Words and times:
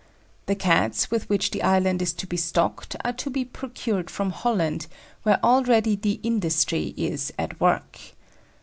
The 0.47 0.55
Cats 0.55 1.11
with 1.11 1.29
which 1.29 1.51
the 1.51 1.61
island 1.61 2.01
is 2.01 2.11
to 2.13 2.25
be 2.25 2.35
stocked 2.35 2.95
are 3.05 3.13
to 3.13 3.29
be 3.29 3.45
procured 3.45 4.09
from 4.09 4.31
Holland, 4.31 4.87
where 5.21 5.39
already 5.43 5.95
the 5.95 6.19
"industry" 6.23 6.95
is 6.97 7.31
"at 7.37 7.61
work." 7.61 7.99